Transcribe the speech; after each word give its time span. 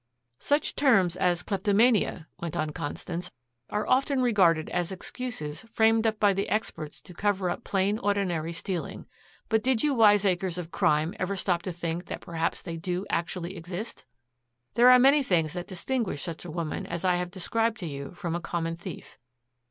"Such 0.39 0.73
terms 0.75 1.15
as 1.15 1.43
kleptomania," 1.43 2.27
went 2.39 2.57
on 2.57 2.71
Constance, 2.71 3.29
"are 3.69 3.87
often 3.87 4.19
regarded 4.23 4.67
as 4.71 4.91
excuses 4.91 5.61
framed 5.71 6.07
up 6.07 6.19
by 6.19 6.33
the 6.33 6.49
experts 6.49 6.99
to 7.01 7.13
cover 7.13 7.51
up 7.51 7.63
plain 7.63 7.99
ordinary 7.99 8.51
stealing. 8.51 9.05
But 9.47 9.61
did 9.61 9.83
you 9.83 9.93
wiseacres 9.93 10.57
of 10.57 10.71
crime 10.71 11.13
ever 11.19 11.35
stop 11.35 11.61
to 11.61 11.71
think 11.71 12.05
that 12.05 12.19
perhaps 12.21 12.63
they 12.63 12.77
do 12.77 13.05
actually 13.11 13.55
exist? 13.55 14.05
"There 14.73 14.89
are 14.89 14.97
many 14.97 15.21
things 15.21 15.53
that 15.53 15.67
distinguish 15.67 16.23
such 16.23 16.45
a 16.45 16.51
woman 16.51 16.87
as 16.87 17.05
I 17.05 17.17
have 17.17 17.29
described 17.29 17.77
to 17.81 17.85
you 17.87 18.15
from 18.15 18.33
a 18.33 18.41
common 18.41 18.77
thief. 18.77 19.19